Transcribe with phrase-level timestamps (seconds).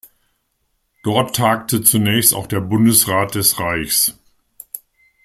[1.03, 4.17] Dort tagte zunächst auch der Bundesrat des Reichs.